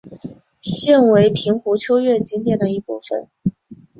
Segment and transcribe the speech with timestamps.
[0.61, 3.29] 现为平湖秋月景点的一部分。